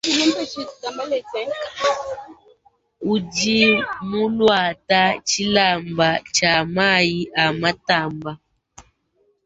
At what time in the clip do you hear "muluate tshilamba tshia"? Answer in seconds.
4.09-6.55